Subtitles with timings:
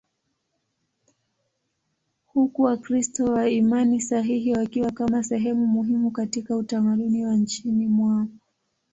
[2.27, 8.27] huku Wakristo wa imani sahihi wakiwa kama sehemu muhimu katika utamaduni wa nchini mwao.